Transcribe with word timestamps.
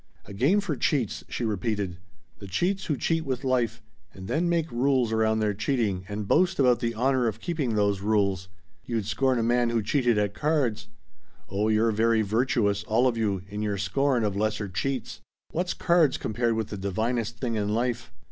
"A 0.25 0.33
game 0.33 0.61
for 0.61 0.75
cheats," 0.75 1.23
she 1.29 1.45
repeated. 1.45 1.97
"The 2.39 2.47
cheats 2.47 2.85
who 2.85 2.97
cheat 2.97 3.23
with 3.23 3.43
life 3.43 3.83
and 4.15 4.27
then 4.27 4.49
make 4.49 4.71
rules 4.71 5.11
around 5.11 5.41
their 5.41 5.53
cheating 5.53 6.05
and 6.09 6.27
boast 6.27 6.57
about 6.57 6.79
the 6.79 6.95
'honor' 6.95 7.27
of 7.27 7.39
keeping 7.39 7.75
those 7.75 8.01
rules. 8.01 8.47
You'd 8.83 9.05
scorn 9.05 9.37
a 9.37 9.43
man 9.43 9.69
who 9.69 9.83
cheated 9.83 10.17
at 10.17 10.33
cards. 10.33 10.87
Oh 11.49 11.67
you're 11.67 11.91
very 11.91 12.23
virtuous 12.23 12.83
all 12.85 13.05
of 13.07 13.15
you 13.15 13.43
in 13.47 13.61
your 13.61 13.77
scorn 13.77 14.23
of 14.23 14.35
lesser 14.35 14.67
cheats. 14.67 15.19
What's 15.51 15.75
cards 15.75 16.17
compared 16.17 16.55
with 16.55 16.69
the 16.69 16.77
divinest 16.77 17.37
thing 17.37 17.53
in 17.53 17.69
life!" 17.69 18.11